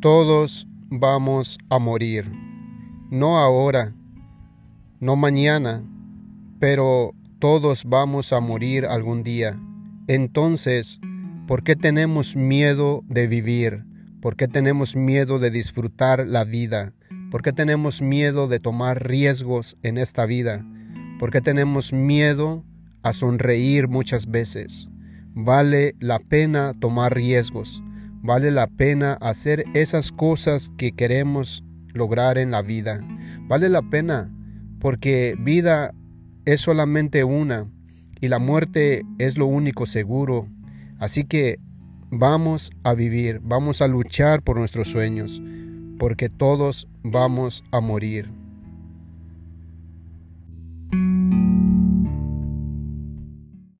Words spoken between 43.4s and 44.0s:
vamos a